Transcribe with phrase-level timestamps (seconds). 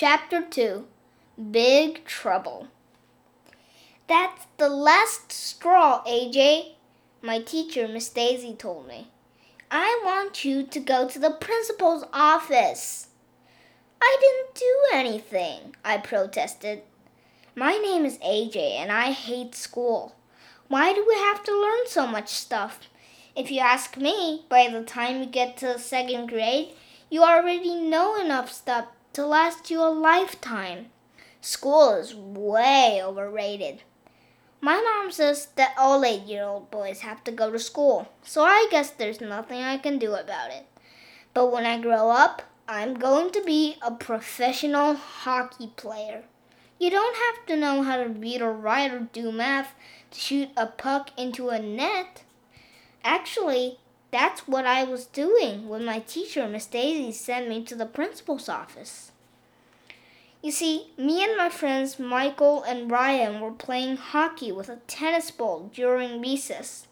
[0.00, 0.86] Chapter 2
[1.50, 2.68] Big Trouble.
[4.06, 6.74] That's the last straw, AJ,
[7.20, 9.08] my teacher, Miss Daisy, told me.
[9.72, 13.08] I want you to go to the principal's office.
[14.00, 16.82] I didn't do anything, I protested.
[17.56, 20.14] My name is AJ and I hate school.
[20.68, 22.88] Why do we have to learn so much stuff?
[23.34, 26.68] If you ask me, by the time you get to second grade,
[27.10, 28.86] you already know enough stuff
[29.18, 30.86] to last you a lifetime.
[31.40, 33.82] School is way overrated.
[34.60, 38.44] My mom says that all eight year old boys have to go to school, so
[38.44, 40.66] I guess there's nothing I can do about it.
[41.34, 46.22] But when I grow up, I'm going to be a professional hockey player.
[46.78, 49.74] You don't have to know how to read or write or do math
[50.12, 52.22] to shoot a puck into a net.
[53.02, 53.80] Actually,
[54.10, 58.48] that's what I was doing when my teacher, Miss Daisy, sent me to the principal's
[58.48, 59.12] office.
[60.42, 65.30] You see, me and my friends Michael and Ryan were playing hockey with a tennis
[65.30, 66.86] ball during recess.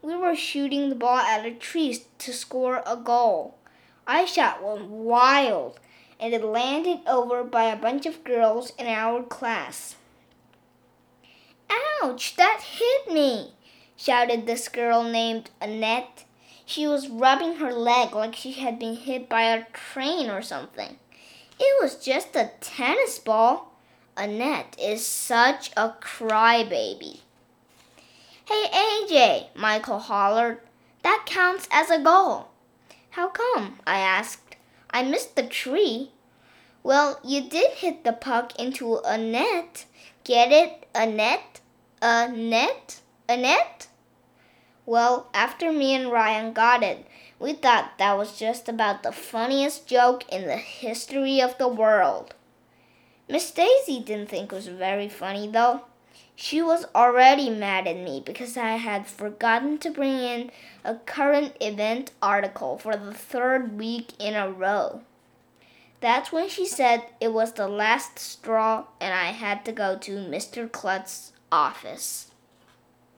[0.00, 3.56] We were shooting the ball at a tree to score a goal.
[4.06, 5.78] I shot one wild,
[6.18, 9.96] and it landed over by a bunch of girls in our class.
[12.02, 13.52] Ouch, that hit me,
[13.96, 16.24] shouted this girl named Annette.
[16.68, 20.98] She was rubbing her leg like she had been hit by a train or something.
[21.58, 23.72] It was just a tennis ball.
[24.18, 27.20] Annette is such a crybaby.
[28.44, 30.60] Hey, AJ, Michael hollered.
[31.02, 32.48] That counts as a goal.
[33.12, 33.78] How come?
[33.86, 34.56] I asked.
[34.90, 36.10] I missed the tree.
[36.82, 39.86] Well, you did hit the puck into a net.
[40.22, 40.86] Get it?
[40.94, 41.60] A net?
[42.02, 43.00] A net?
[43.26, 43.88] A net?
[44.88, 47.04] Well, after me and Ryan got it,
[47.38, 52.32] we thought that was just about the funniest joke in the history of the world.
[53.28, 55.82] Miss Daisy didn't think it was very funny, though.
[56.34, 60.50] She was already mad at me because I had forgotten to bring in
[60.82, 65.02] a current event article for the third week in a row.
[66.00, 70.12] That's when she said it was the last straw and I had to go to
[70.12, 70.66] Mr.
[70.66, 72.30] Klutz's office.